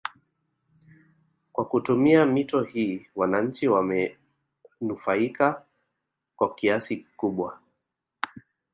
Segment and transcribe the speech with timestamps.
[1.51, 5.65] Kwa kutumia mito hii wananchi wamenufaika
[6.35, 7.59] kwa kiasi kikubwa